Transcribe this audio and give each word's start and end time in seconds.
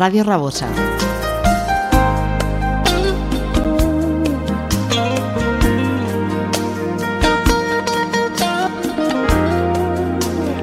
Radio 0.04 0.22
Rabosa. 0.22 0.68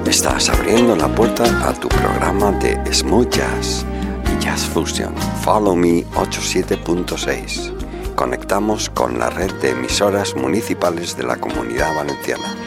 Estás 0.06 0.48
abriendo 0.48 0.94
la 0.94 1.08
puerta 1.08 1.42
a 1.68 1.74
tu 1.74 1.88
programa 1.88 2.52
de 2.52 2.78
Smooth 2.94 3.30
Jazz 3.30 3.84
y 4.32 4.44
Jazz 4.44 4.60
Fusion. 4.60 5.12
Follow 5.42 5.74
Me 5.74 6.04
87.6. 6.14 8.14
Conectamos 8.14 8.90
con 8.90 9.18
la 9.18 9.28
red 9.28 9.52
de 9.54 9.70
emisoras 9.70 10.36
municipales 10.36 11.16
de 11.16 11.24
la 11.24 11.34
Comunidad 11.34 11.96
Valenciana. 11.96 12.61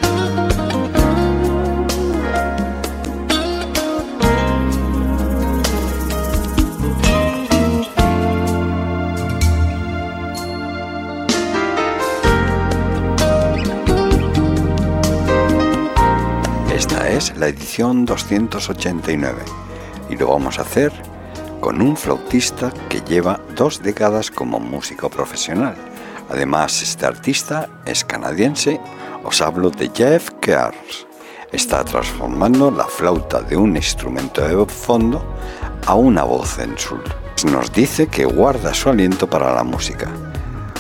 Edición 17.76 18.06
289 18.06 19.44
y 20.10 20.16
lo 20.16 20.30
vamos 20.30 20.60
a 20.60 20.62
hacer 20.62 20.94
con 21.60 21.82
un 21.82 21.98
flautista 21.98 22.72
que 22.88 23.02
lleva 23.02 23.42
dos 23.54 23.84
décadas 23.84 24.32
como 24.32 24.62
músico 24.62 25.10
profesional. 25.10 25.76
Además, 26.30 26.82
este 26.82 27.06
artista 27.06 27.68
es 27.86 28.06
canadiense, 28.06 28.80
os 29.26 29.42
hablo 29.42 29.72
de 29.72 29.92
Jeff 29.94 30.30
Kears. 30.40 31.06
Está 31.52 31.84
transformando 31.84 32.72
la 32.72 32.86
flauta 32.86 33.42
de 33.42 33.58
un 33.58 33.76
instrumento 33.76 34.48
de 34.48 34.66
fondo 34.68 35.22
a 35.86 35.96
una 35.96 36.24
voz 36.24 36.58
en 36.60 36.78
sul. 36.78 37.04
Nos 37.52 37.74
dice 37.74 38.08
que 38.08 38.24
guarda 38.24 38.74
su 38.74 38.90
aliento 38.90 39.30
para 39.30 39.54
la 39.54 39.66
música. 39.66 40.10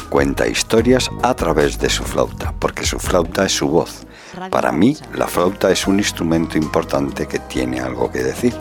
Cuenta 0.10 0.48
historias 0.48 1.10
a 1.24 1.34
través 1.34 1.78
de 1.78 1.90
su 1.90 2.04
flauta, 2.04 2.54
porque 2.58 2.86
su 2.86 3.00
flauta 3.00 3.46
es 3.46 3.52
su 3.52 3.68
voz. 3.68 4.06
Para 4.50 4.72
mí, 4.72 4.98
la 5.14 5.28
flauta 5.28 5.72
es 5.72 5.88
un 5.88 6.00
instrumento 6.00 6.58
importante 6.58 7.28
que 7.28 7.40
tiene 7.40 7.80
algo 7.80 8.12
que 8.12 8.24
decir. 8.24 8.54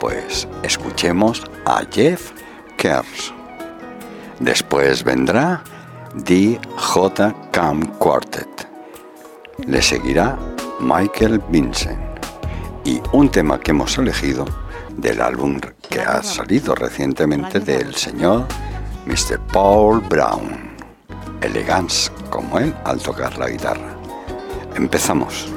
Pues 0.00 0.48
escuchemos 0.62 1.42
a 1.64 1.82
Jeff 1.90 2.32
Kears. 2.76 3.32
Después 4.40 5.04
vendrá 5.04 5.62
DJ 6.14 6.60
Cam 7.50 7.86
Quartet. 7.98 8.68
Le 9.66 9.80
seguirá 9.80 10.38
Michael 10.80 11.40
Vincent. 11.48 12.00
Y 12.84 13.00
un 13.12 13.30
tema 13.30 13.58
que 13.58 13.70
hemos 13.70 13.96
elegido 13.96 14.44
del 14.96 15.20
álbum 15.20 15.58
que 15.88 16.00
ha 16.00 16.22
salido 16.22 16.74
recientemente 16.74 17.60
del 17.60 17.94
señor 17.94 18.46
Mr. 19.06 19.38
Paul 19.52 20.00
Brown. 20.00 20.74
Elegance 21.40 22.10
como 22.30 22.58
él 22.58 22.74
al 22.84 23.00
tocar 23.00 23.38
la 23.38 23.48
guitarra. 23.48 23.93
Empezamos. 24.74 25.48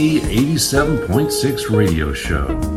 Follow 0.00 0.08
87.6 0.08 1.76
radio 1.76 2.14
show. 2.14 2.69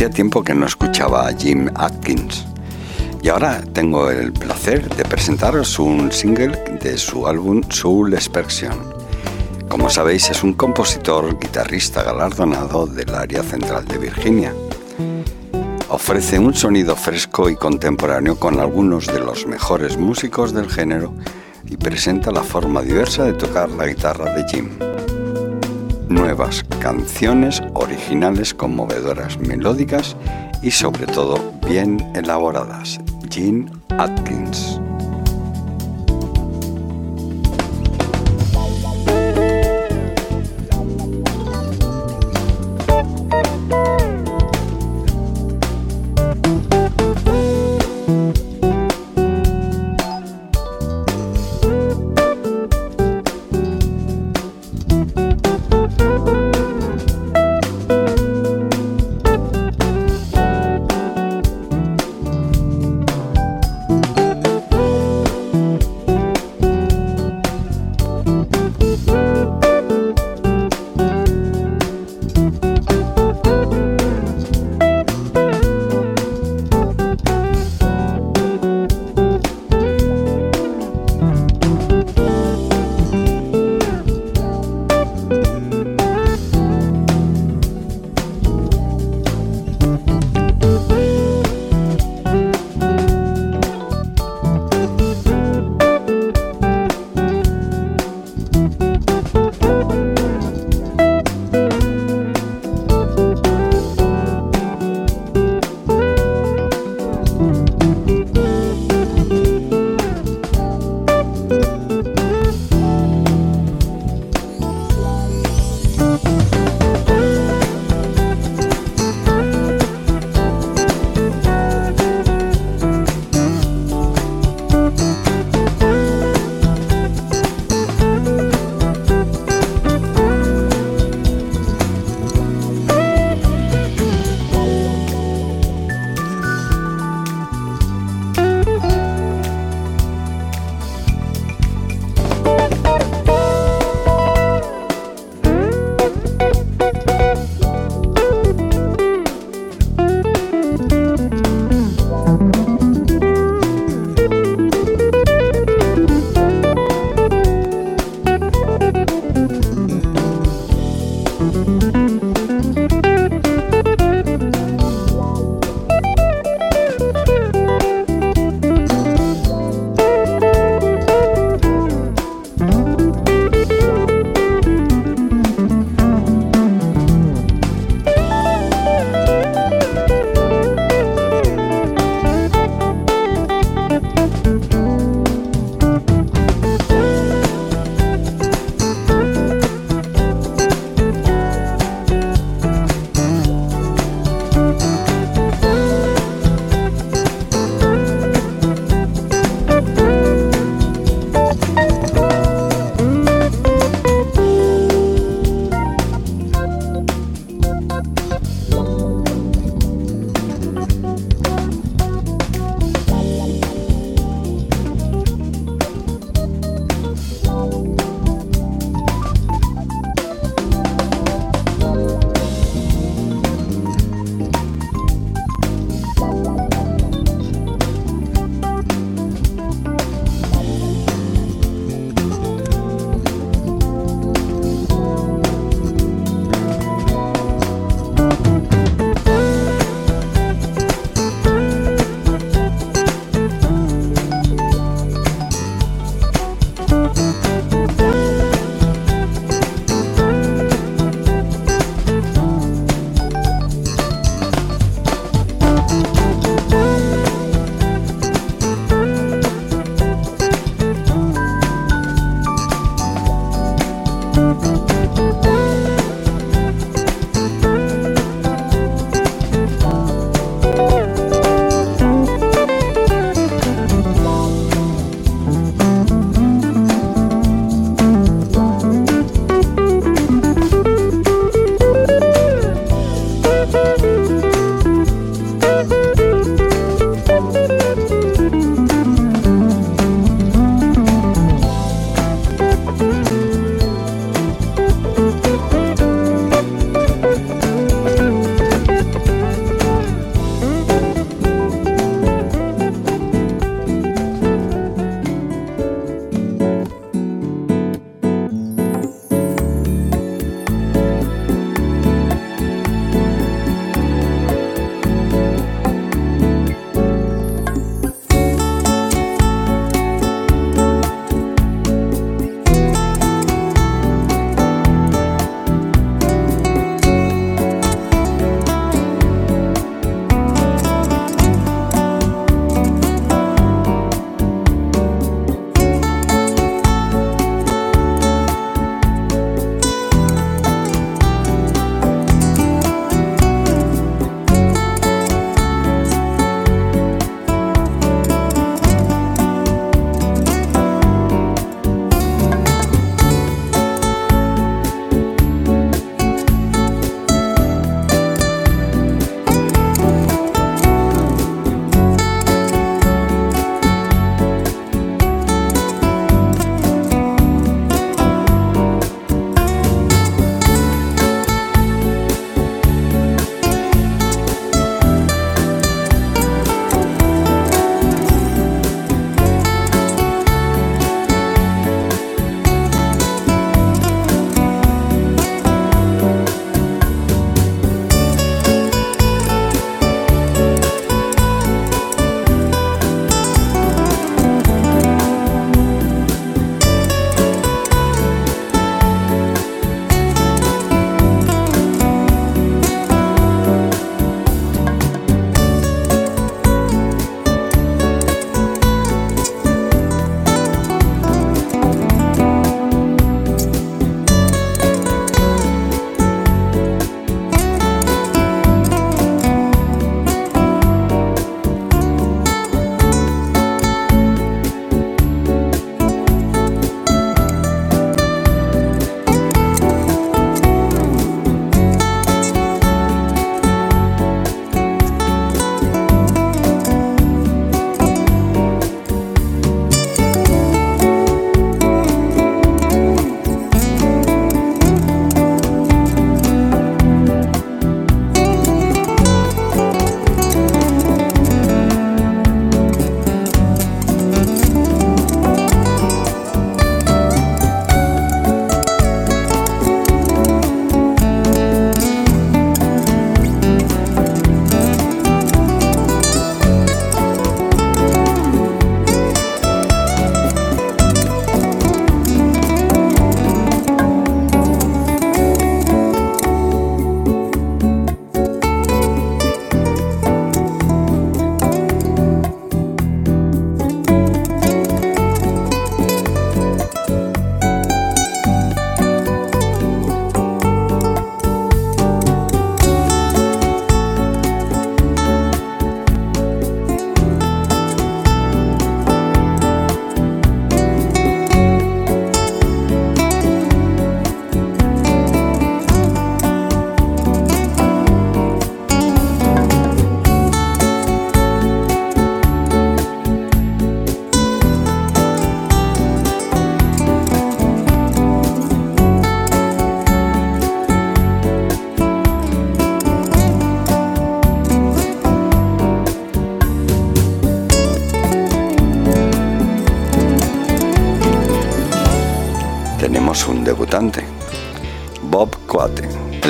Hacía 0.00 0.08
tiempo 0.08 0.42
que 0.42 0.54
no 0.54 0.64
escuchaba 0.64 1.28
a 1.28 1.34
Jim 1.34 1.68
Atkins 1.74 2.46
y 3.22 3.28
ahora 3.28 3.60
tengo 3.74 4.08
el 4.08 4.32
placer 4.32 4.88
de 4.96 5.04
presentaros 5.04 5.78
un 5.78 6.10
single 6.10 6.56
de 6.80 6.96
su 6.96 7.26
álbum 7.26 7.60
Soul 7.68 8.14
Expression. 8.14 8.72
Como 9.68 9.90
sabéis 9.90 10.30
es 10.30 10.42
un 10.42 10.54
compositor, 10.54 11.38
guitarrista 11.38 12.02
galardonado 12.02 12.86
del 12.86 13.14
área 13.14 13.42
central 13.42 13.84
de 13.84 13.98
Virginia. 13.98 14.54
Ofrece 15.90 16.38
un 16.38 16.54
sonido 16.54 16.96
fresco 16.96 17.50
y 17.50 17.56
contemporáneo 17.56 18.40
con 18.40 18.58
algunos 18.58 19.06
de 19.06 19.20
los 19.20 19.46
mejores 19.46 19.98
músicos 19.98 20.54
del 20.54 20.70
género 20.70 21.14
y 21.66 21.76
presenta 21.76 22.30
la 22.30 22.42
forma 22.42 22.80
diversa 22.80 23.24
de 23.24 23.34
tocar 23.34 23.68
la 23.68 23.86
guitarra 23.86 24.32
de 24.32 24.48
Jim 24.48 24.70
nuevas 26.08 26.64
canciones 26.80 27.62
originales 27.74 28.54
conmovedoras, 28.54 29.38
melódicas 29.38 30.16
y 30.62 30.70
sobre 30.70 31.06
todo 31.06 31.38
bien 31.68 31.98
elaboradas. 32.14 32.98
Gene 33.30 33.70
Atkins. 33.98 34.79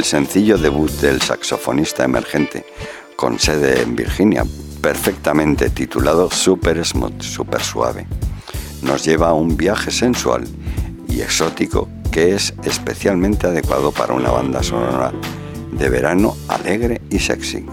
El 0.00 0.06
sencillo 0.06 0.56
debut 0.56 0.90
del 1.02 1.20
saxofonista 1.20 2.04
emergente, 2.04 2.64
con 3.16 3.38
sede 3.38 3.82
en 3.82 3.94
Virginia, 3.94 4.46
perfectamente 4.80 5.68
titulado 5.68 6.30
Super 6.30 6.82
Smooth, 6.82 7.20
Super 7.20 7.60
Suave, 7.60 8.06
nos 8.80 9.04
lleva 9.04 9.28
a 9.28 9.34
un 9.34 9.58
viaje 9.58 9.90
sensual 9.90 10.48
y 11.06 11.20
exótico 11.20 11.86
que 12.10 12.34
es 12.34 12.54
especialmente 12.64 13.46
adecuado 13.46 13.92
para 13.92 14.14
una 14.14 14.30
banda 14.30 14.62
sonora 14.62 15.12
de 15.70 15.90
verano 15.90 16.34
alegre 16.48 17.02
y 17.10 17.18
sexy. 17.18 17.66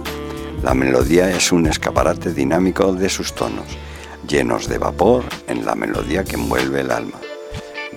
La 0.62 0.74
melodía 0.74 1.32
es 1.32 1.54
un 1.54 1.66
escaparate 1.66 2.34
dinámico 2.34 2.92
de 2.92 3.08
sus 3.08 3.32
tonos, 3.32 3.68
llenos 4.28 4.68
de 4.68 4.78
vapor 4.78 5.24
en 5.48 5.66
la 5.66 5.76
melodía 5.76 6.26
que 6.26 6.36
envuelve 6.36 6.82
el 6.82 6.92
alma. 6.92 7.22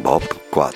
Bob 0.01 0.23
Quad. 0.53 0.75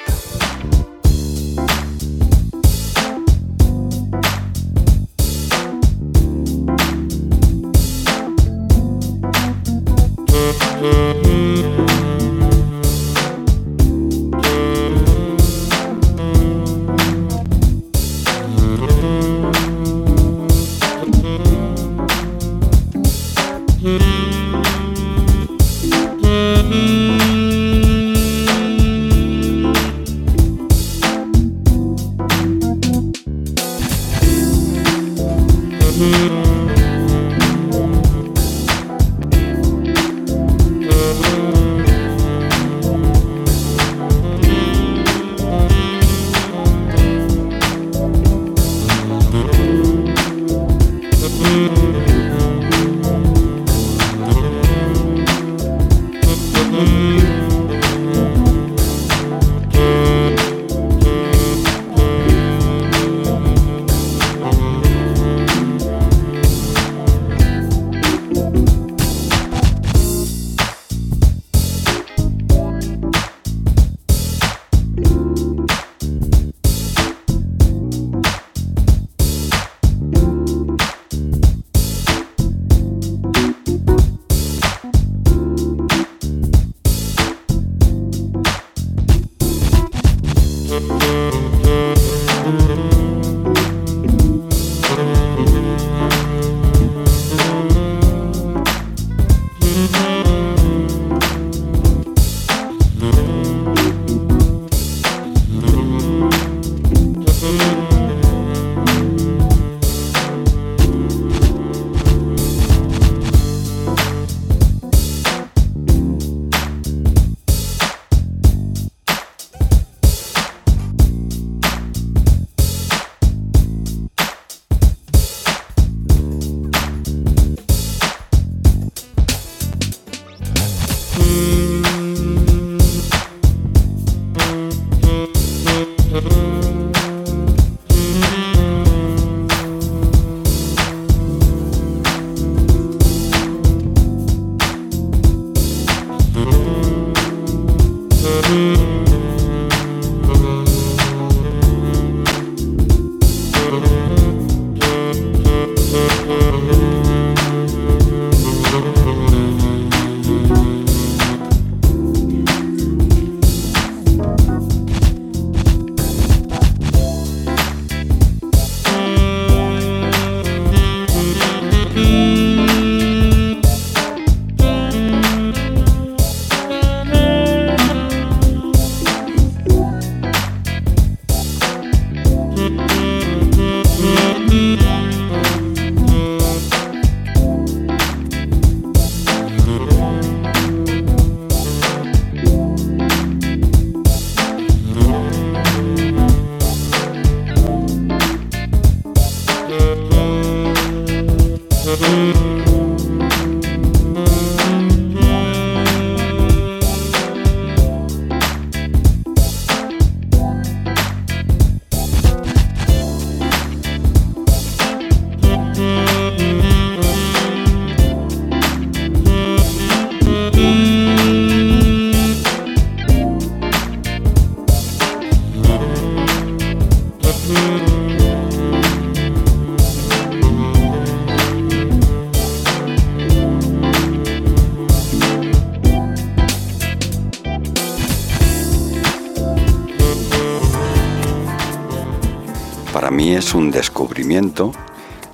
Es 243.44 243.54
un 243.54 243.70
descubrimiento 243.70 244.72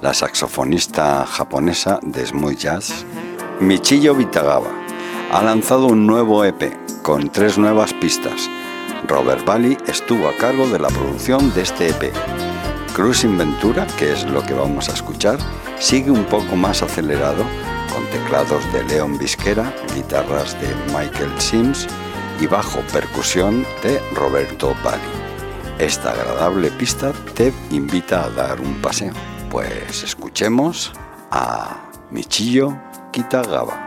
la 0.01 0.13
saxofonista 0.13 1.25
japonesa 1.27 2.01
de 2.03 2.27
smooth 2.27 2.57
jazz 2.57 3.07
Michiyo 3.61 4.17
Vitagawa. 4.17 4.73
Ha 5.31 5.41
lanzado 5.45 5.87
un 5.87 6.09
nuevo 6.09 6.45
EP 6.45 6.75
con 7.03 7.31
tres 7.31 7.57
nuevas 7.57 7.95
pistas. 7.95 8.51
Robert 9.07 9.45
Bally 9.45 9.79
estuvo 9.87 10.29
a 10.29 10.37
cargo 10.37 10.67
de 10.67 10.81
la 10.81 10.89
producción 10.89 11.55
de 11.55 11.63
este 11.63 11.91
EP. 11.91 12.13
Cruising 12.97 13.39
Ventura, 13.39 13.87
que 13.97 14.13
es 14.13 14.25
lo 14.25 14.43
que 14.43 14.55
vamos 14.55 14.89
a 14.89 14.95
escuchar, 14.95 15.39
sigue 15.79 16.11
un 16.11 16.25
poco 16.25 16.57
más 16.57 16.83
acelerado 16.83 17.45
con 17.95 18.05
teclados 18.07 18.65
de 18.73 18.83
Leon 18.85 19.19
Visquera, 19.19 19.73
guitarras 19.95 20.61
de 20.61 20.69
Michael 20.87 21.33
Sims 21.39 21.87
y 22.41 22.49
bajo 22.49 22.81
percusión 22.93 23.65
de 23.85 24.01
Roberto 24.17 24.75
Bali. 24.83 25.20
Esta 25.81 26.11
agradable 26.11 26.71
pista 26.73 27.11
te 27.35 27.55
invita 27.71 28.25
a 28.25 28.29
dar 28.29 28.61
un 28.61 28.83
paseo. 28.83 29.15
Pues 29.51 30.03
escuchemos 30.03 30.93
a 31.31 31.89
Michillo 32.11 32.77
Kitagawa. 33.13 33.80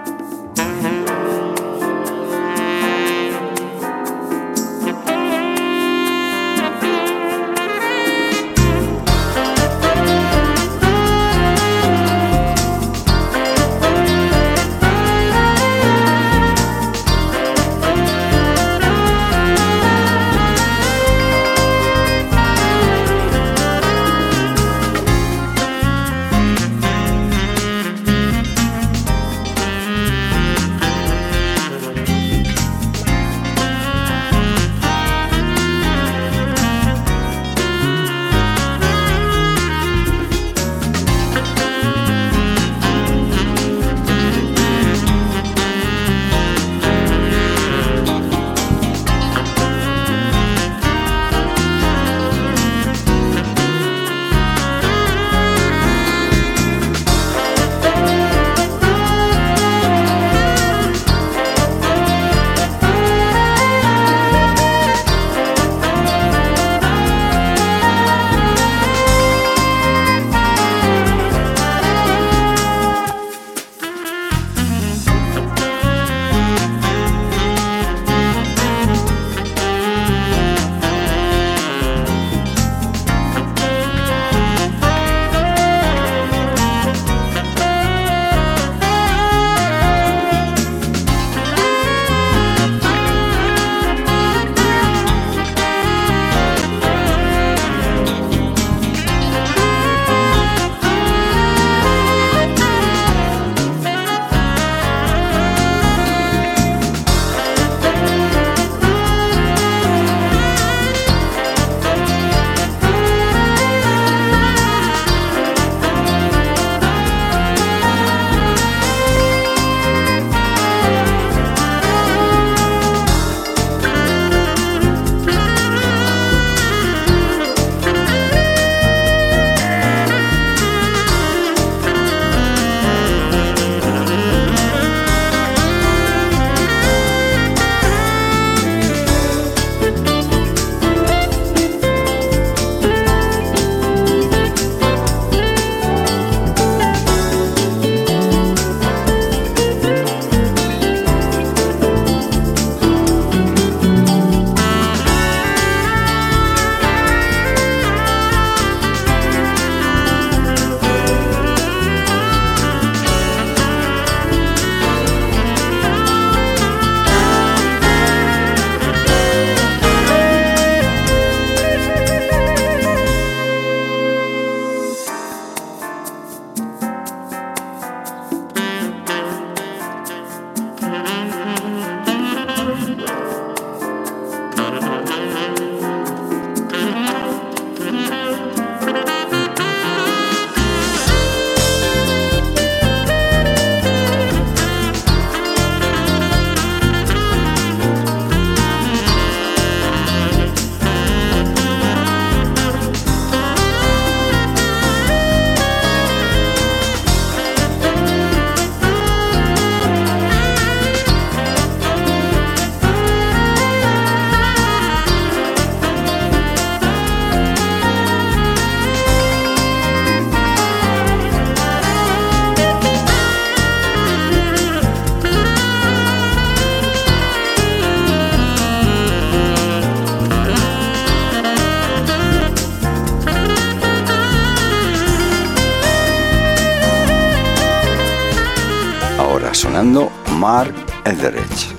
Mark 240.43 240.75
Etheridge 241.05 241.73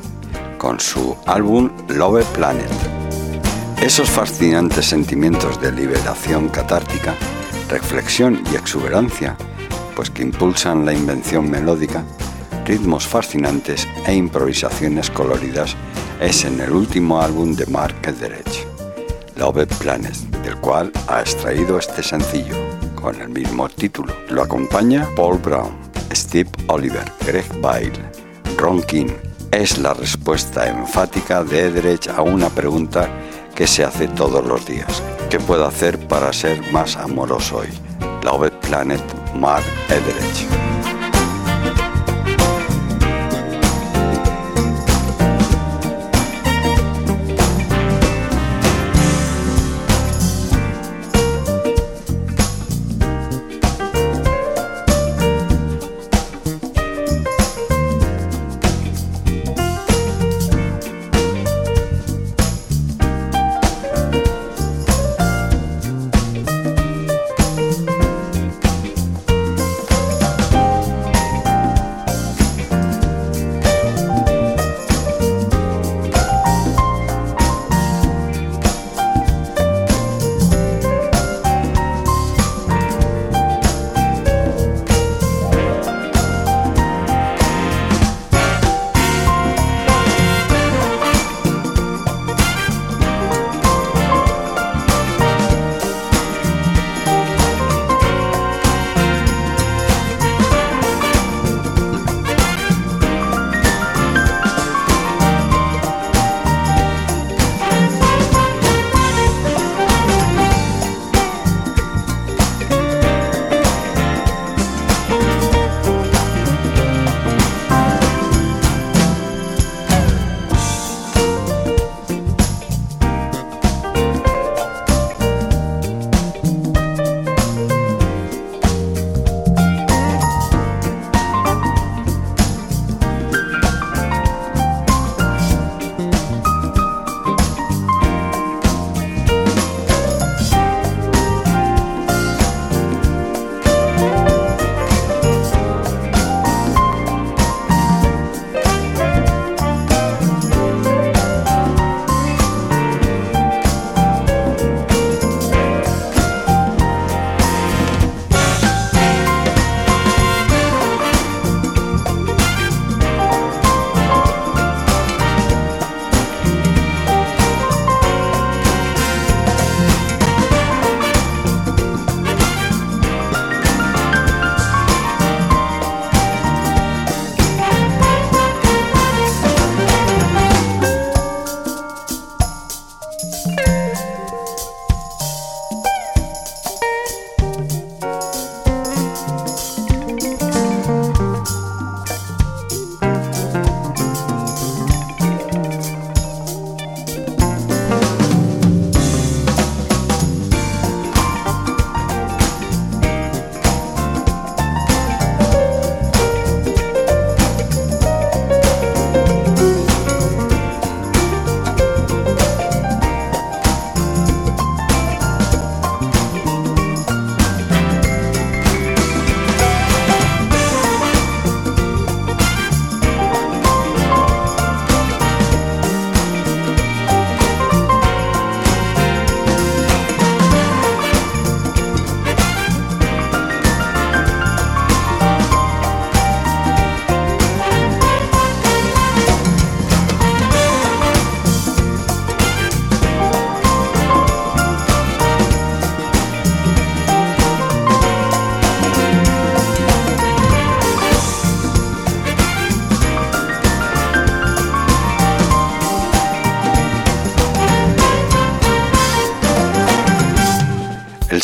con 0.57 0.81
su 0.81 1.15
álbum 1.27 1.71
Love 1.89 2.25
Planet. 2.29 2.73
Esos 3.83 4.09
fascinantes 4.09 4.87
sentimientos 4.87 5.61
de 5.61 5.71
liberación 5.71 6.49
catártica, 6.49 7.15
reflexión 7.69 8.43
y 8.51 8.57
exuberancia, 8.57 9.37
pues 9.95 10.09
que 10.09 10.23
impulsan 10.23 10.87
la 10.87 10.95
invención 10.95 11.51
melódica, 11.51 12.05
ritmos 12.65 13.07
fascinantes 13.07 13.87
e 14.07 14.15
improvisaciones 14.15 15.11
coloridas, 15.11 15.77
es 16.19 16.47
en 16.47 16.59
el 16.59 16.73
último 16.73 17.21
álbum 17.21 17.55
de 17.55 17.67
Mark 17.67 17.97
Etheridge, 18.03 18.67
Love 19.37 19.67
Planet, 19.79 20.17
del 20.43 20.57
cual 20.57 20.91
ha 21.09 21.21
extraído 21.21 21.79
este 21.79 22.03
sencillo 22.03 22.57
con 22.95 23.21
el 23.21 23.29
mismo 23.29 23.69
título. 23.69 24.15
Lo 24.31 24.43
acompaña 24.43 25.07
Paul 25.15 25.37
Brown, 25.37 25.77
Steve 26.15 26.49
Oliver, 26.69 27.13
Greg 27.27 27.45
Bile, 27.57 28.24
Ron 28.57 28.83
King 28.83 29.09
es 29.51 29.79
la 29.79 29.95
respuesta 29.95 30.69
enfática 30.69 31.45
de 31.45 31.67
Edrich 31.67 32.09
a 32.09 32.23
una 32.23 32.49
pregunta 32.49 33.09
que 33.55 33.67
se 33.67 33.85
hace 33.85 34.09
todos 34.09 34.45
los 34.45 34.67
días. 34.67 35.03
¿Qué 35.31 35.39
puedo 35.39 35.67
hacer 35.67 35.99
para 36.09 36.33
ser 36.33 36.61
más 36.73 36.97
amoroso 36.97 37.59
hoy? 37.59 37.69
Love 38.23 38.51
Planet, 38.61 39.03
Mark 39.35 39.65
Edrich. 39.89 40.74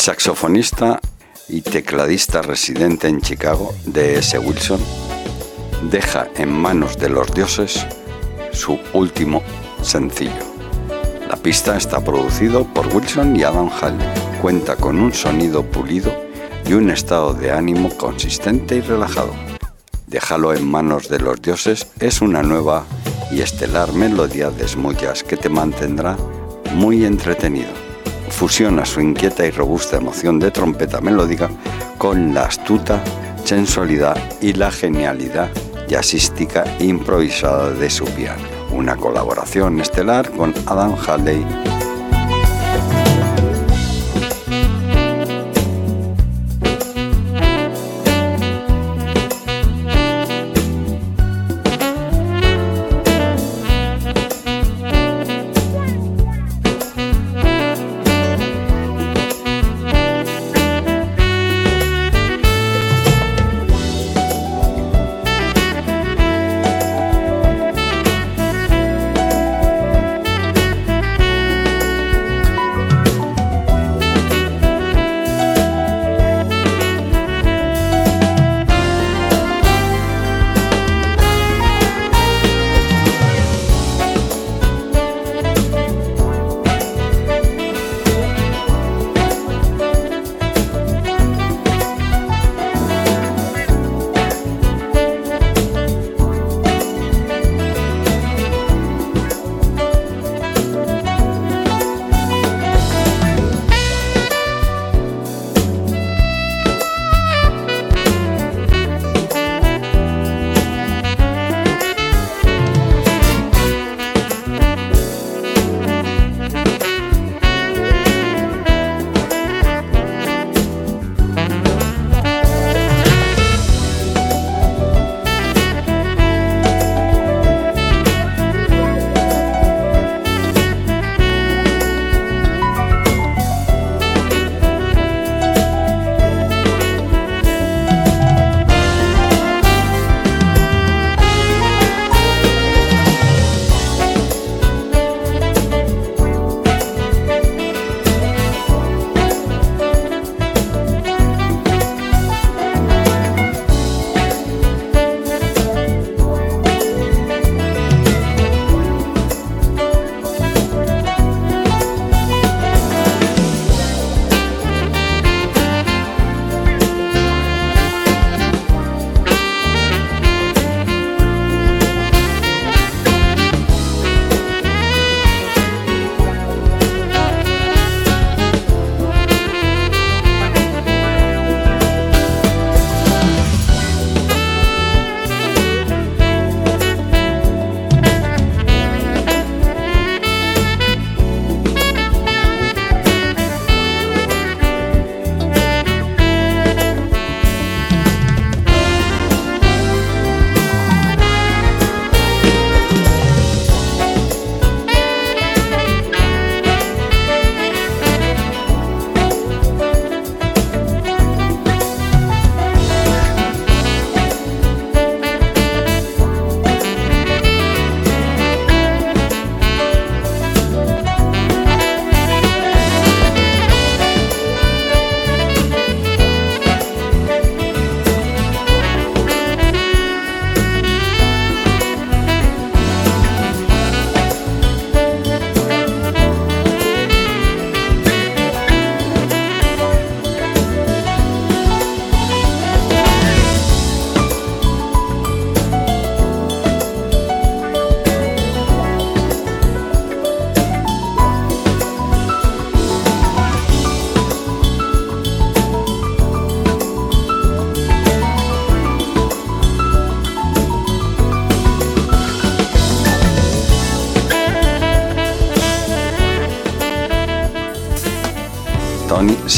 Saxofonista 0.01 0.99
y 1.47 1.61
tecladista 1.61 2.41
residente 2.41 3.07
en 3.07 3.21
Chicago, 3.21 3.71
D.S. 3.85 4.39
Wilson, 4.39 4.79
deja 5.91 6.27
en 6.37 6.51
manos 6.51 6.97
de 6.97 7.07
los 7.07 7.31
dioses 7.31 7.85
su 8.51 8.79
último 8.93 9.43
sencillo. 9.83 10.41
La 11.29 11.35
pista 11.35 11.77
está 11.77 12.03
producido 12.03 12.65
por 12.73 12.87
Wilson 12.87 13.35
y 13.35 13.43
Adam 13.43 13.69
Hall. 13.69 13.95
Cuenta 14.41 14.75
con 14.75 14.99
un 14.99 15.13
sonido 15.13 15.63
pulido 15.63 16.11
y 16.65 16.73
un 16.73 16.89
estado 16.89 17.35
de 17.35 17.51
ánimo 17.51 17.95
consistente 17.95 18.77
y 18.77 18.81
relajado. 18.81 19.35
Déjalo 20.07 20.55
en 20.55 20.67
manos 20.67 21.09
de 21.09 21.19
los 21.19 21.39
dioses 21.43 21.85
es 21.99 22.21
una 22.21 22.41
nueva 22.41 22.87
y 23.29 23.41
estelar 23.41 23.93
melodía 23.93 24.49
de 24.49 24.67
smooth 24.67 25.21
que 25.27 25.37
te 25.37 25.49
mantendrá 25.49 26.17
muy 26.73 27.05
entretenido. 27.05 27.80
Fusiona 28.41 28.87
su 28.87 29.01
inquieta 29.01 29.45
y 29.45 29.51
robusta 29.51 29.97
emoción 29.97 30.39
de 30.39 30.49
trompeta 30.49 30.99
melódica 30.99 31.47
con 31.99 32.33
la 32.33 32.45
astuta 32.45 32.99
sensualidad 33.43 34.17
y 34.41 34.53
la 34.53 34.71
genialidad 34.71 35.51
jazzística 35.87 36.63
improvisada 36.79 37.69
de 37.69 37.87
su 37.91 38.03
piano. 38.05 38.41
Una 38.71 38.97
colaboración 38.97 39.79
estelar 39.79 40.31
con 40.31 40.55
Adam 40.65 40.95
Halley 41.05 41.45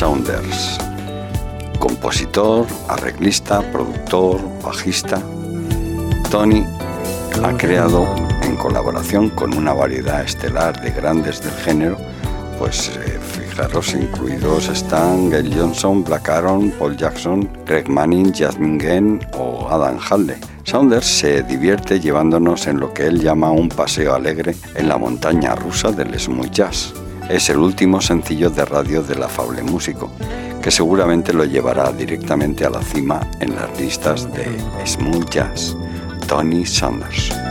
Saunders, 0.03 0.77
compositor, 1.79 2.67
arreglista, 2.89 3.61
productor, 3.71 4.41
bajista. 4.61 5.17
Tony 6.29 6.65
ha 7.41 7.55
creado 7.55 8.13
en 8.41 8.57
colaboración 8.57 9.29
con 9.29 9.57
una 9.57 9.71
variedad 9.71 10.21
estelar 10.21 10.81
de 10.81 10.91
grandes 10.91 11.41
del 11.41 11.53
género, 11.53 11.95
pues 12.59 12.89
eh, 12.97 13.17
fijaros, 13.17 13.93
incluidos 13.93 14.67
están 14.67 15.29
Gail 15.29 15.57
Johnson, 15.57 16.03
Black 16.03 16.27
Aaron, 16.27 16.71
Paul 16.71 16.97
Jackson, 16.97 17.49
Greg 17.65 17.87
Manning, 17.87 18.33
Jasmine 18.33 18.83
Genn 18.83 19.25
o 19.37 19.69
Adam 19.69 19.97
Halley. 20.09 20.35
Saunders 20.65 21.05
se 21.05 21.43
divierte 21.43 22.01
llevándonos 22.01 22.67
en 22.67 22.81
lo 22.81 22.93
que 22.93 23.07
él 23.07 23.21
llama 23.21 23.51
un 23.51 23.69
paseo 23.69 24.15
alegre 24.15 24.53
en 24.75 24.89
la 24.89 24.97
montaña 24.97 25.55
rusa 25.55 25.93
del 25.93 26.19
smooth 26.19 26.51
jazz 26.51 26.93
es 27.29 27.49
el 27.49 27.57
último 27.57 28.01
sencillo 28.01 28.49
de 28.49 28.65
radio 28.65 29.01
del 29.01 29.23
afable 29.23 29.63
músico, 29.63 30.11
que 30.61 30.71
seguramente 30.71 31.33
lo 31.33 31.45
llevará 31.45 31.91
directamente 31.91 32.65
a 32.65 32.69
la 32.69 32.81
cima 32.81 33.21
en 33.39 33.55
las 33.55 33.79
listas 33.79 34.31
de 34.33 34.45
smooth 34.85 35.29
jazz, 35.29 35.75
Tony 36.27 36.65
Sanders. 36.65 37.42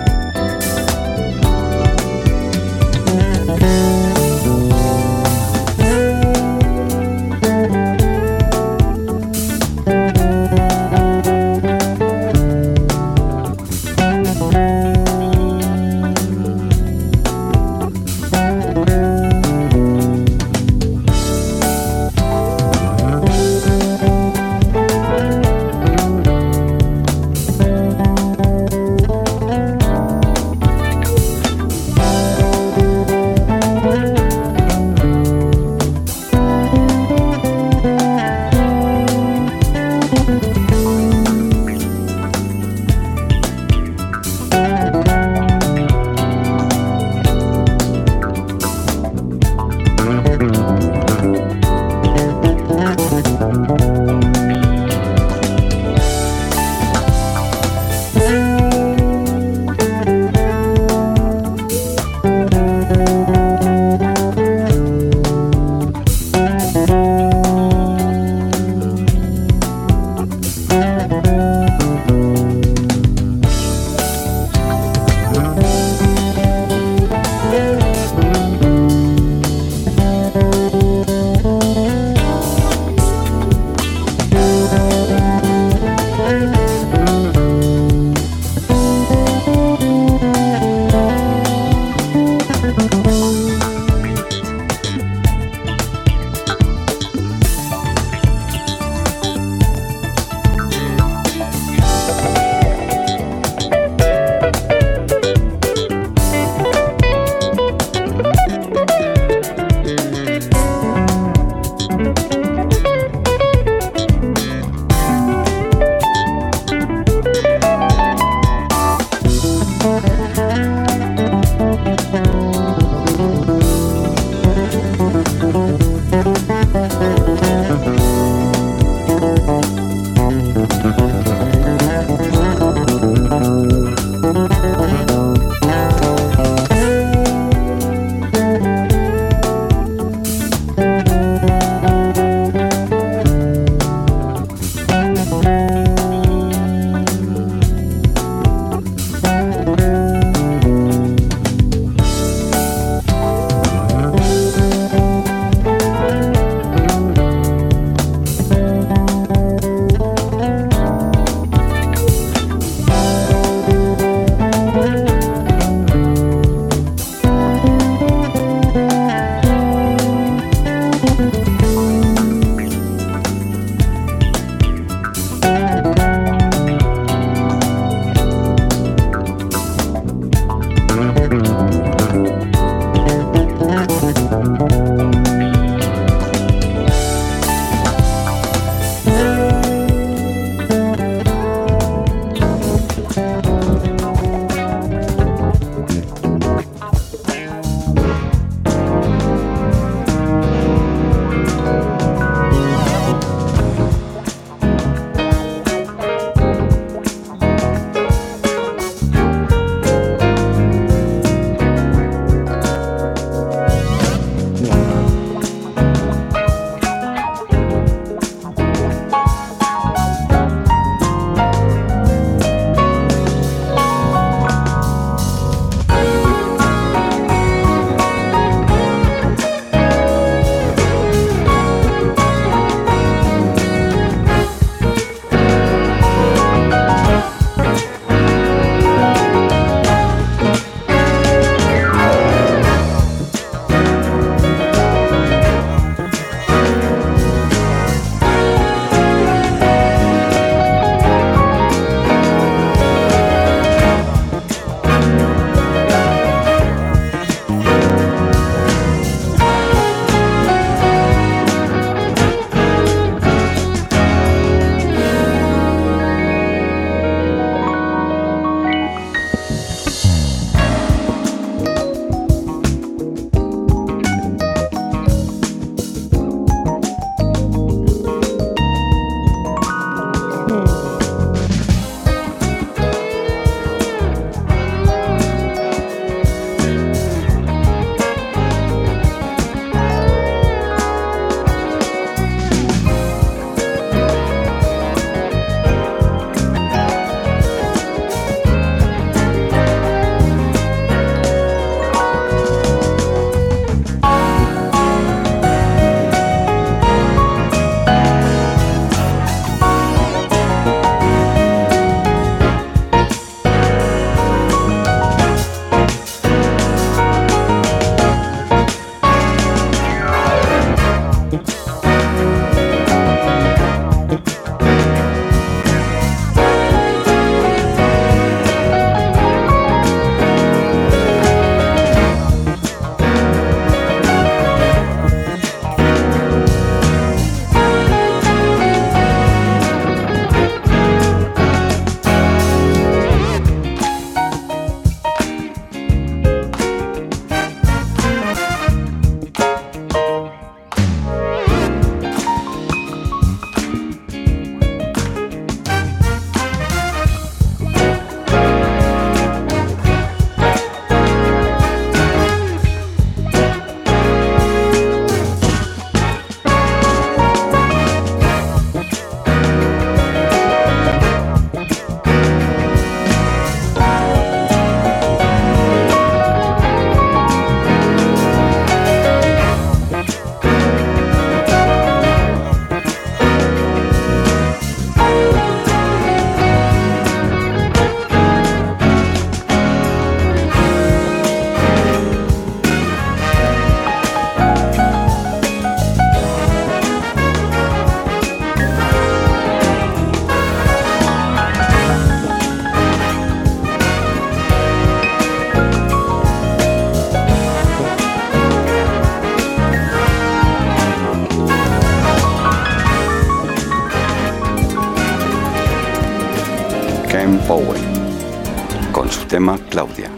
Claudia, 419.70 420.08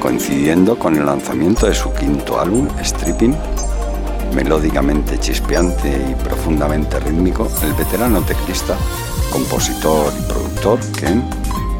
coincidiendo 0.00 0.78
con 0.78 0.96
el 0.96 1.06
lanzamiento 1.06 1.66
de 1.66 1.74
su 1.74 1.92
quinto 1.92 2.38
álbum, 2.38 2.68
Stripping, 2.82 3.34
melódicamente 4.32 5.18
chispeante 5.18 5.88
y 5.88 6.14
profundamente 6.22 7.00
rítmico, 7.00 7.50
el 7.64 7.72
veterano 7.72 8.20
teclista, 8.22 8.76
compositor 9.32 10.12
y 10.16 10.32
productor 10.32 10.78
Ken 10.92 11.24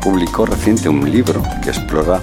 publicó 0.02 0.46
reciente 0.46 0.88
un 0.88 1.08
libro 1.08 1.40
que 1.62 1.70
explora 1.70 2.20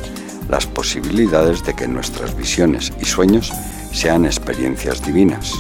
las 0.49 0.65
posibilidades 0.65 1.63
de 1.63 1.73
que 1.73 1.87
nuestras 1.87 2.35
visiones 2.35 2.91
y 2.99 3.05
sueños 3.05 3.53
sean 3.93 4.25
experiencias 4.25 5.01
divinas. 5.01 5.53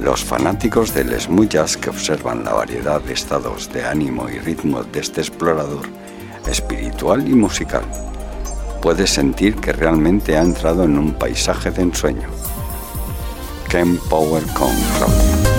Los 0.00 0.24
fanáticos 0.24 0.92
del 0.92 1.18
smooth 1.20 1.50
jazz 1.50 1.76
que 1.76 1.90
observan 1.90 2.44
la 2.44 2.52
variedad 2.52 3.00
de 3.00 3.14
estados 3.14 3.72
de 3.72 3.84
ánimo 3.84 4.28
y 4.28 4.40
ritmo 4.40 4.82
de 4.82 4.98
este 4.98 5.20
explorador 5.20 5.95
espiritual 6.96 7.28
y 7.28 7.34
musical 7.34 7.84
puede 8.80 9.06
sentir 9.06 9.56
que 9.56 9.72
realmente 9.72 10.36
ha 10.36 10.42
entrado 10.42 10.84
en 10.84 10.96
un 10.96 11.12
paisaje 11.12 11.70
de 11.70 11.82
ensueño. 11.82 12.28
Ken 13.68 13.98
Power 14.08 14.42
con 14.54 15.55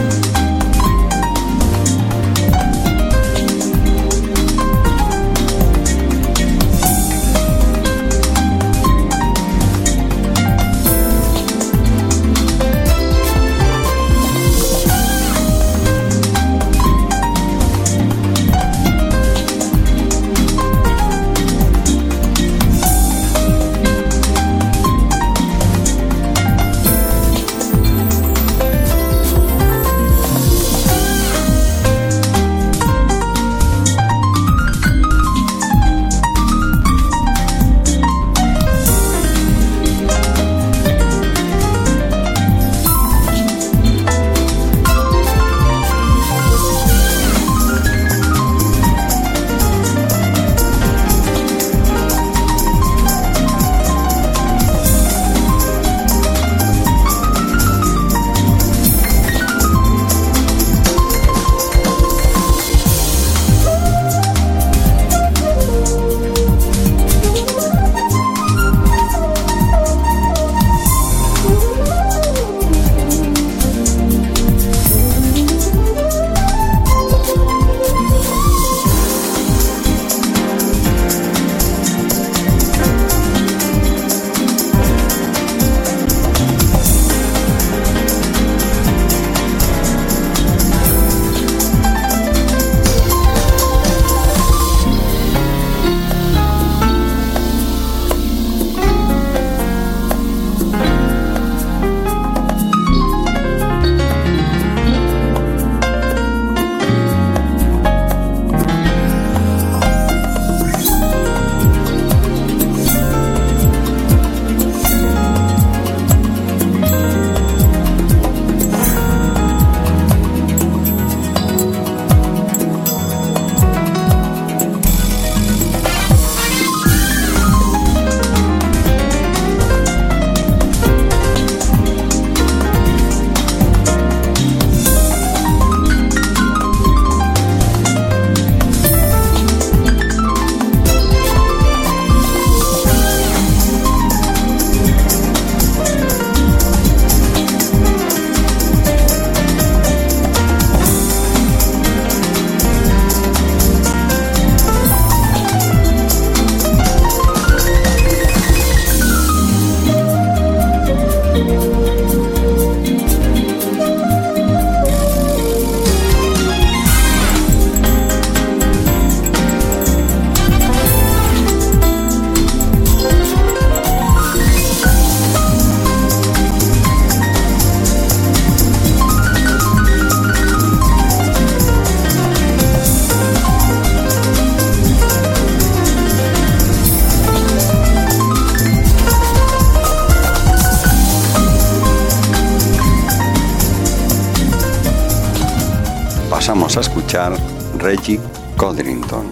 Reggie 197.88 198.20
Codrington. 198.58 199.28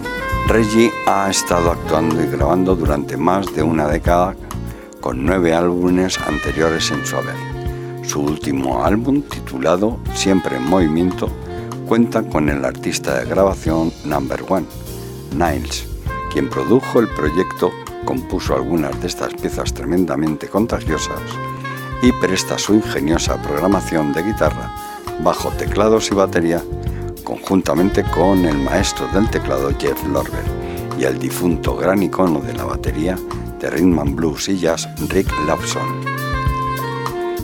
Reggie 0.48 0.90
ha 1.06 1.28
estado 1.28 1.72
actuando 1.72 2.22
y 2.22 2.26
grabando 2.26 2.74
durante 2.74 3.18
más 3.18 3.54
de 3.54 3.62
una 3.62 3.86
década 3.86 4.34
con 5.02 5.26
nueve 5.26 5.52
álbumes 5.52 6.18
anteriores 6.20 6.90
en 6.90 7.04
su 7.04 7.16
haber. 7.16 7.36
Su 8.02 8.22
último 8.22 8.82
álbum, 8.82 9.20
titulado 9.20 9.98
Siempre 10.14 10.56
en 10.56 10.64
Movimiento, 10.64 11.28
cuenta 11.86 12.22
con 12.22 12.48
el 12.48 12.64
artista 12.64 13.18
de 13.18 13.26
grabación 13.26 13.92
Number 14.06 14.42
One, 14.48 14.64
Niles, 15.32 15.86
quien 16.32 16.48
produjo 16.48 17.00
el 17.00 17.08
proyecto, 17.08 17.70
compuso 18.06 18.54
algunas 18.54 18.98
de 19.02 19.08
estas 19.08 19.34
piezas 19.34 19.74
tremendamente 19.74 20.48
contagiosas 20.48 21.20
y 22.00 22.10
presta 22.12 22.56
su 22.56 22.72
ingeniosa 22.72 23.36
programación 23.42 24.14
de 24.14 24.22
guitarra, 24.22 24.74
bajo 25.22 25.50
teclados 25.50 26.10
y 26.10 26.14
batería 26.14 26.62
conjuntamente 27.26 28.04
con 28.04 28.44
el 28.46 28.56
maestro 28.56 29.08
del 29.08 29.28
teclado 29.28 29.72
Jeff 29.76 30.00
Lorber 30.06 30.44
y 30.96 31.04
el 31.04 31.18
difunto 31.18 31.76
gran 31.76 32.00
icono 32.00 32.38
de 32.40 32.54
la 32.54 32.64
batería 32.64 33.18
de 33.58 33.68
Rhythm 33.68 34.14
Blues 34.14 34.48
y 34.48 34.58
Jazz 34.58 34.88
Rick 35.08 35.28
Lawson. 35.44 36.04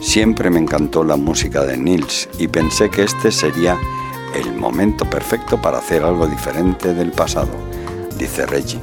Siempre 0.00 0.50
me 0.50 0.60
encantó 0.60 1.02
la 1.02 1.16
música 1.16 1.64
de 1.64 1.76
Nils 1.76 2.28
y 2.38 2.46
pensé 2.46 2.90
que 2.90 3.02
este 3.02 3.32
sería 3.32 3.76
el 4.36 4.54
momento 4.54 5.04
perfecto 5.10 5.60
para 5.60 5.78
hacer 5.78 6.04
algo 6.04 6.28
diferente 6.28 6.94
del 6.94 7.10
pasado, 7.10 7.50
dice 8.16 8.46
Reggie. 8.46 8.80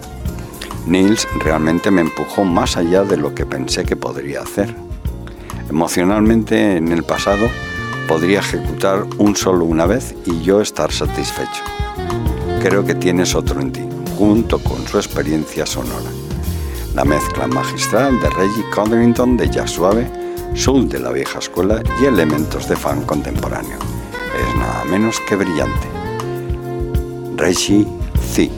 Nils 0.86 1.30
realmente 1.40 1.92
me 1.92 2.02
empujó 2.02 2.44
más 2.44 2.76
allá 2.76 3.06
de 3.06 3.16
lo 3.16 3.34
que 3.34 3.46
pensé 3.46 3.86
que 3.86 3.96
podría 3.96 4.42
hacer. 4.42 4.76
Emocionalmente 5.70 6.76
en 6.76 6.92
el 6.92 7.04
pasado 7.04 7.48
podría 8.10 8.40
ejecutar 8.40 9.06
un 9.20 9.36
solo 9.36 9.66
una 9.66 9.86
vez 9.86 10.16
y 10.26 10.42
yo 10.42 10.62
estar 10.62 10.92
satisfecho. 10.92 11.62
Creo 12.60 12.84
que 12.84 12.96
tienes 12.96 13.36
otro 13.36 13.62
en 13.62 13.72
ti, 13.72 13.88
junto 14.18 14.58
con 14.58 14.88
su 14.88 14.98
experiencia 14.98 15.68
sonora. 15.68 16.10
La 16.96 17.06
mezcla 17.06 17.46
magistral 17.46 18.20
de 18.20 18.28
Reggie 18.32 18.66
Codrington 18.74 19.38
de 19.38 19.48
jazz 19.52 19.70
suave, 19.70 20.10
soul 20.56 20.90
de 20.90 21.00
la 21.00 21.12
vieja 21.12 21.38
escuela 21.38 21.84
y 22.02 22.06
elementos 22.06 22.68
de 22.68 22.76
fan 22.76 23.04
contemporáneo. 23.04 23.78
Es 23.78 24.56
nada 24.56 24.84
menos 24.86 25.20
que 25.28 25.36
brillante. 25.36 25.88
Reggie 27.36 27.86
C. 28.34 28.50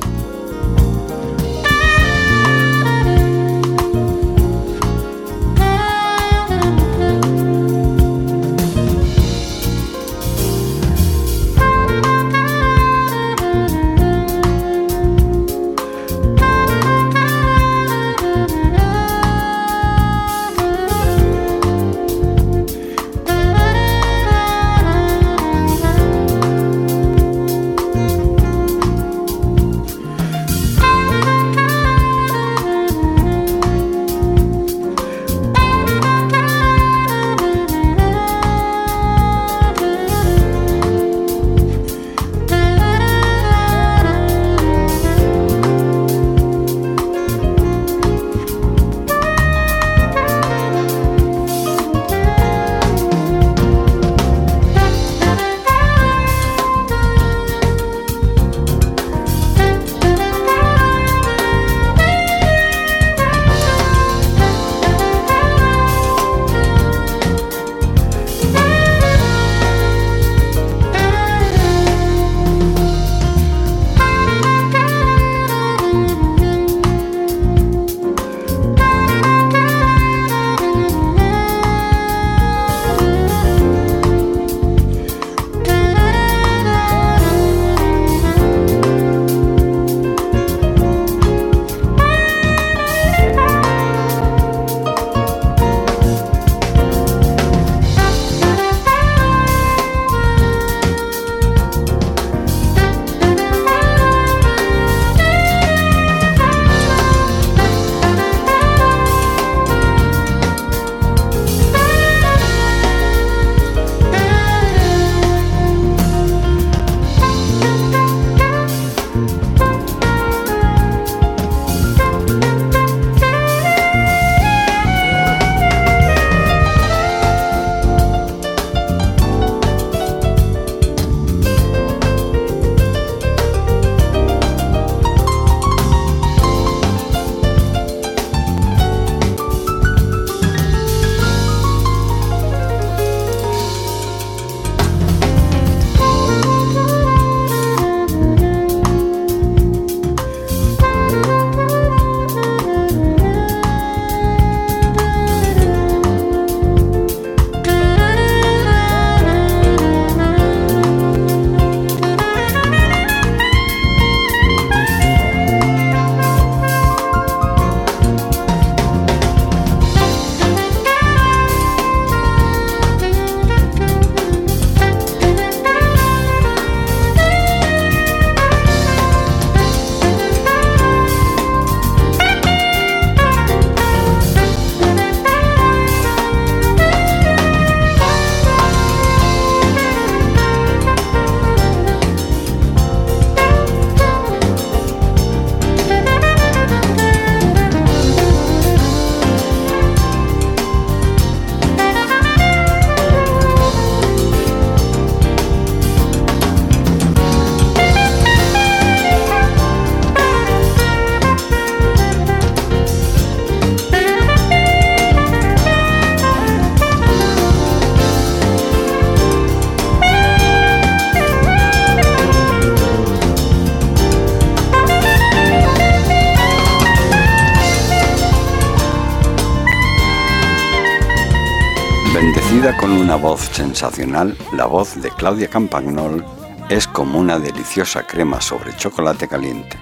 la 234.53 234.65
voz 234.67 235.01
de 235.01 235.09
Claudia 235.09 235.49
Campagnol 235.49 236.23
es 236.69 236.87
como 236.87 237.19
una 237.19 237.37
deliciosa 237.37 238.07
crema 238.07 238.39
sobre 238.39 238.75
chocolate 238.77 239.27
caliente, 239.27 239.77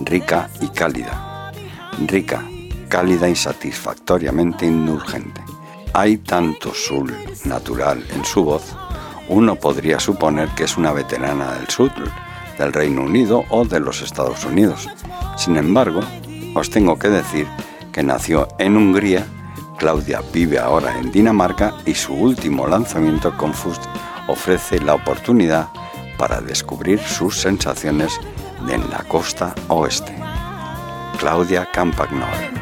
rica 0.00 0.50
y 0.60 0.66
cálida. 0.68 1.52
Rica, 2.04 2.42
cálida 2.88 3.28
y 3.28 3.36
satisfactoriamente 3.36 4.66
indulgente. 4.66 5.40
Hay 5.92 6.16
tanto 6.16 6.74
sul 6.74 7.14
natural 7.44 8.04
en 8.12 8.24
su 8.24 8.42
voz, 8.42 8.74
uno 9.28 9.54
podría 9.54 10.00
suponer 10.00 10.48
que 10.50 10.64
es 10.64 10.76
una 10.76 10.92
veterana 10.92 11.52
del 11.52 11.68
sur, 11.68 11.92
del 12.58 12.72
Reino 12.72 13.02
Unido 13.02 13.44
o 13.50 13.64
de 13.64 13.78
los 13.78 14.02
Estados 14.02 14.44
Unidos. 14.44 14.88
Sin 15.36 15.56
embargo, 15.56 16.00
os 16.56 16.70
tengo 16.70 16.98
que 16.98 17.08
decir 17.08 17.46
que 17.92 18.02
nació 18.02 18.48
en 18.58 18.76
Hungría 18.76 19.24
Claudia 19.84 20.22
vive 20.32 20.58
ahora 20.58 20.98
en 20.98 21.12
Dinamarca 21.12 21.74
y 21.84 21.92
su 21.92 22.14
último 22.14 22.66
lanzamiento 22.66 23.36
Confused 23.36 23.82
ofrece 24.28 24.80
la 24.80 24.94
oportunidad 24.94 25.68
para 26.16 26.40
descubrir 26.40 26.98
sus 27.00 27.36
sensaciones 27.36 28.18
en 28.66 28.88
la 28.88 29.04
costa 29.04 29.54
oeste. 29.68 30.16
Claudia 31.18 31.68
Campagnol. 31.70 32.53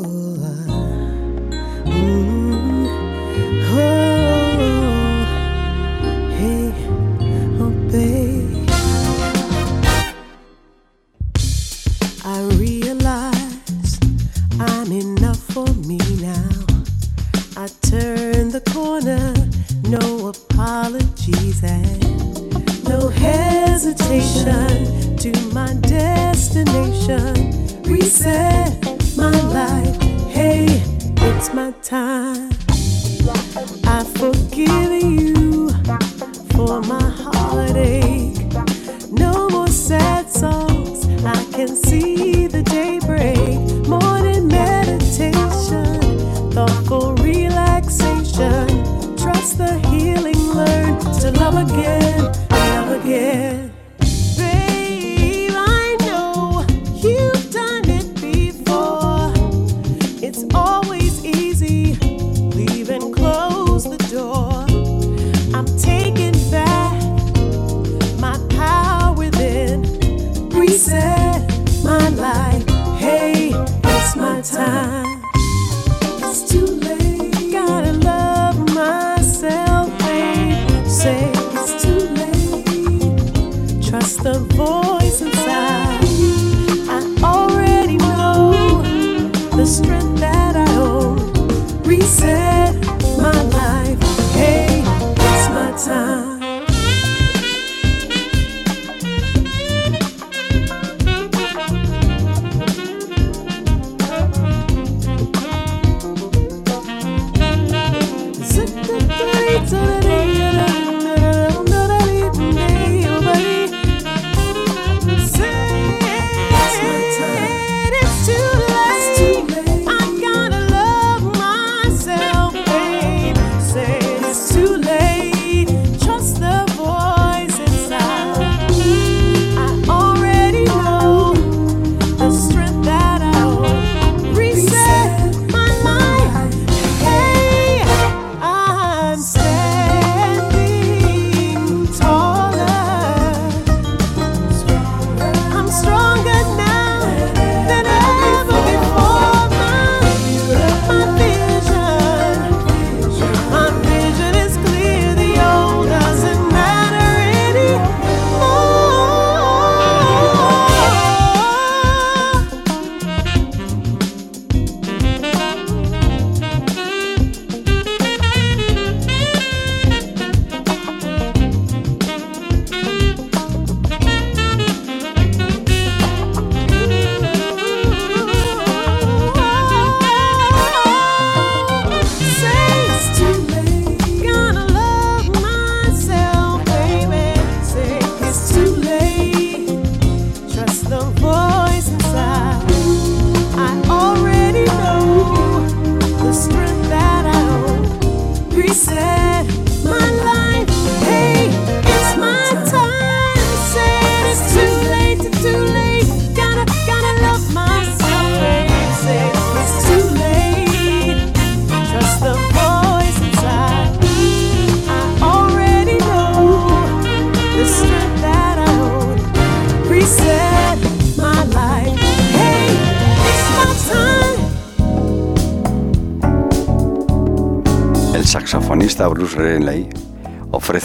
Oh. 0.00 0.67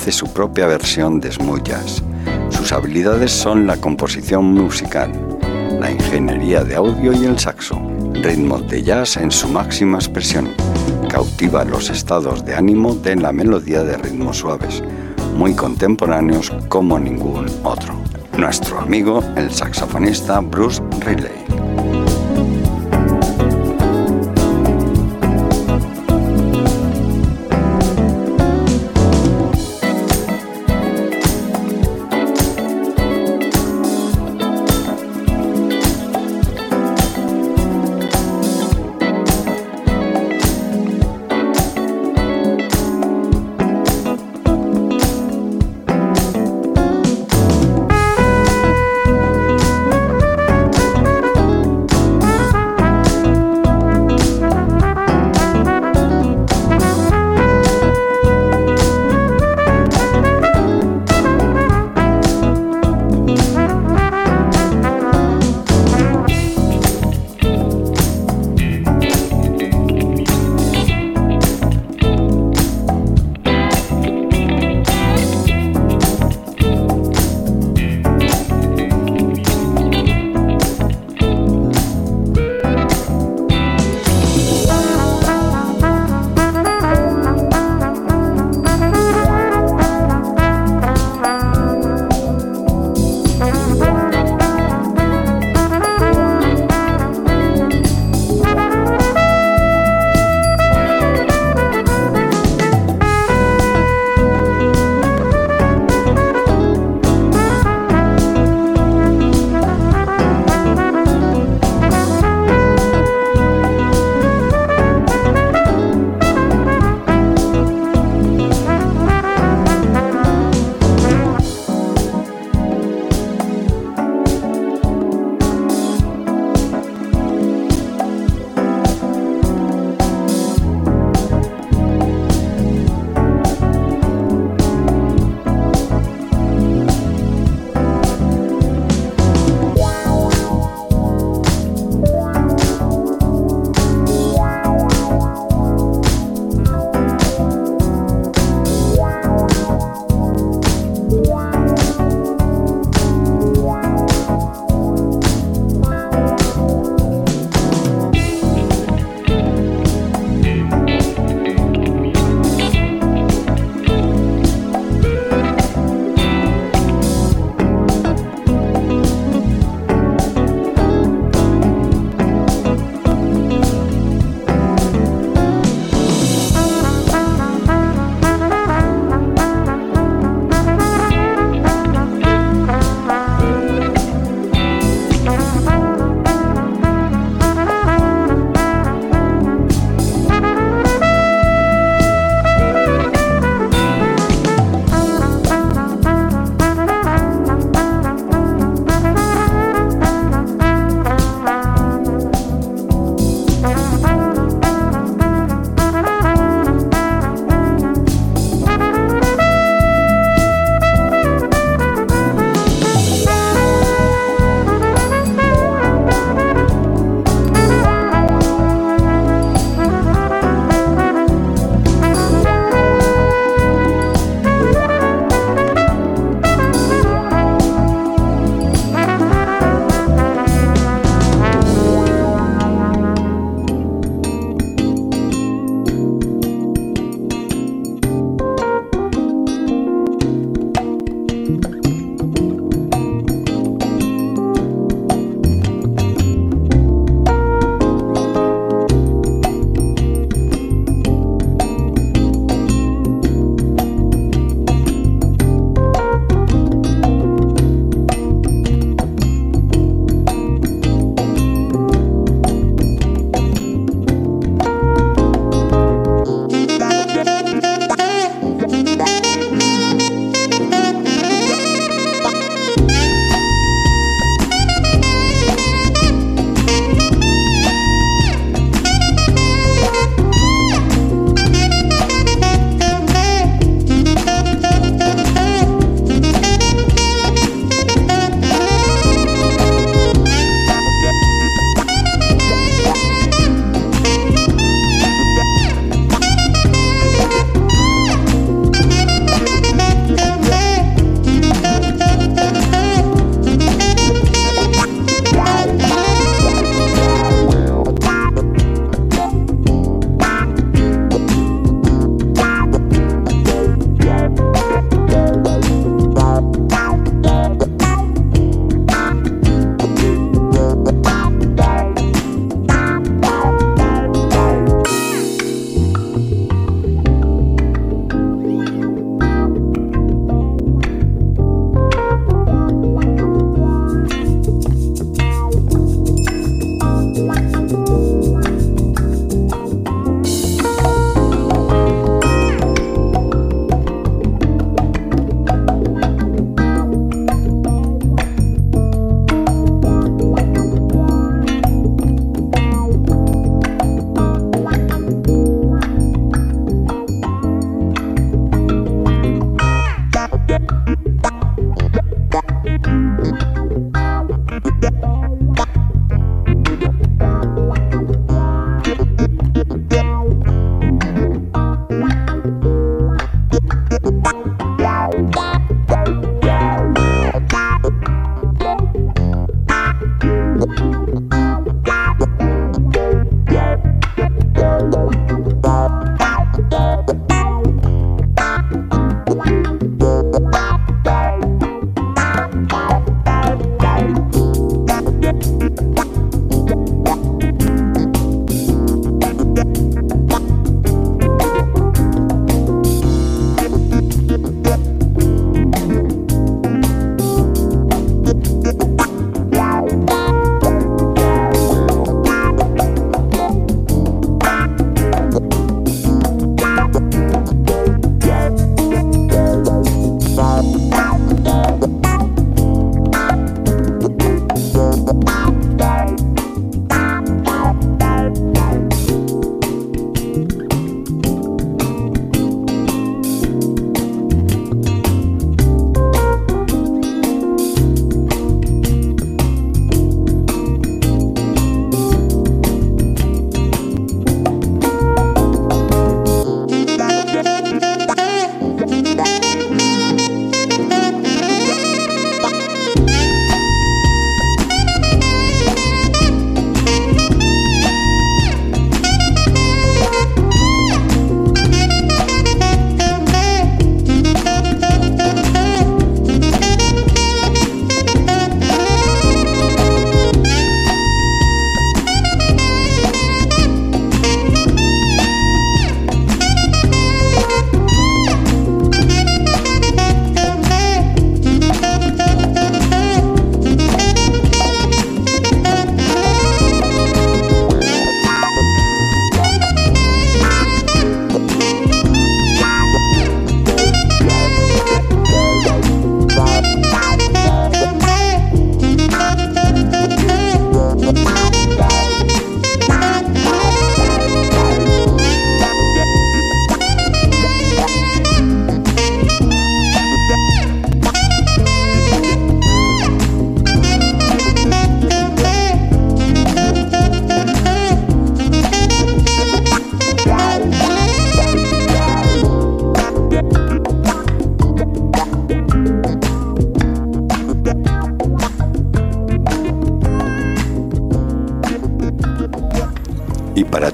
Ofrece 0.04 0.20
su 0.20 0.34
propia 0.34 0.68
versión 0.68 1.22
de 1.22 1.32
jazz. 1.64 2.04
Sus 2.50 2.74
habilidades 2.74 3.32
son 3.32 3.66
la 3.66 3.78
composición 3.78 4.44
musical, 4.54 5.14
la 5.80 5.92
ingeniería 5.92 6.62
de 6.66 6.76
audio 6.76 7.14
y 7.14 7.26
el 7.26 7.40
saxo. 7.40 7.82
Ritmos 8.14 8.68
de 8.68 8.84
jazz 8.84 9.16
en 9.16 9.32
su 9.32 9.48
máxima 9.48 10.00
expresión. 10.00 10.50
Cautiva 11.08 11.64
los 11.64 11.90
estados 11.90 12.44
de 12.44 12.54
ánimo 12.54 12.96
de 12.96 13.16
la 13.16 13.32
melodía 13.32 13.84
de 13.84 13.96
ritmos 13.96 14.40
suaves, 14.40 14.84
muy 15.38 15.56
contemporáneos 15.56 16.52
como 16.68 17.00
ningún 17.00 17.46
otro. 17.64 17.96
Nuestro 18.38 18.80
amigo, 18.80 19.24
el 19.38 19.52
saxofonista 19.52 20.42
Bruce 20.42 20.82
Riley. 21.00 21.53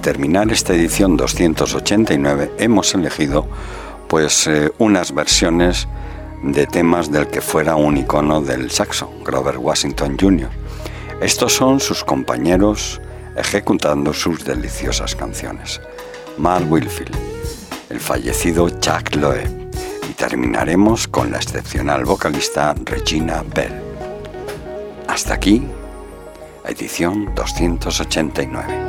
Terminar 0.09 0.51
esta 0.51 0.73
edición 0.73 1.17
289 1.17 2.53
hemos 2.57 2.95
elegido 2.95 3.47
pues 4.07 4.47
eh, 4.47 4.71
unas 4.79 5.13
versiones 5.13 5.87
de 6.41 6.65
temas 6.65 7.11
del 7.11 7.27
que 7.27 7.41
fuera 7.41 7.75
un 7.75 7.95
icono 7.95 8.41
del 8.41 8.71
saxo, 8.71 9.13
Grover 9.23 9.59
Washington 9.59 10.17
Jr. 10.19 10.49
Estos 11.21 11.53
son 11.53 11.79
sus 11.79 12.03
compañeros 12.03 12.99
ejecutando 13.37 14.11
sus 14.11 14.43
deliciosas 14.43 15.15
canciones. 15.15 15.79
Mark 16.39 16.65
Wilfield, 16.71 17.15
el 17.91 17.99
fallecido 17.99 18.67
Chuck 18.67 19.15
Loeb 19.15 19.69
y 20.09 20.13
terminaremos 20.13 21.07
con 21.07 21.29
la 21.29 21.37
excepcional 21.37 22.03
vocalista 22.03 22.73
Regina 22.83 23.43
Bell. 23.53 23.79
Hasta 25.07 25.35
aquí, 25.35 25.67
edición 26.65 27.31
289. 27.35 28.88